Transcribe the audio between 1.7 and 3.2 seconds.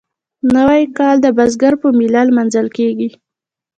په میله لمانځل کیږي.